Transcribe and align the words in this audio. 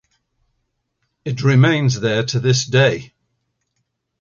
It 1.25 1.43
remains 1.43 1.99
there 1.99 2.23
to 2.23 2.39
this 2.39 2.65
day. 2.65 3.13